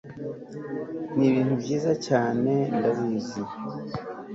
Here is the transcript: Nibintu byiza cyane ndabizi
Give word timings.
Nibintu 1.17 1.53
byiza 1.61 1.91
cyane 2.07 2.53
ndabizi 2.77 3.41